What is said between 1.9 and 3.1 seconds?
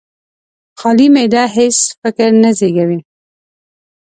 فکر نه زېږوي.